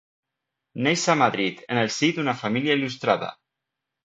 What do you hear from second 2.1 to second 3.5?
d'una família il·lustrada.